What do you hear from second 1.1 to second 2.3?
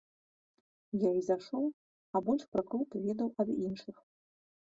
і зайшоў, а